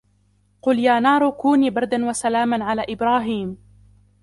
قُلْنَا 0.61 0.81
يَا 0.81 0.99
نَارُ 0.99 1.29
كُونِي 1.29 1.69
بَرْدًا 1.69 2.05
وَسَلَامًا 2.09 2.63
عَلَى 2.65 2.85
إِبْرَاهِيمَ 2.89 3.57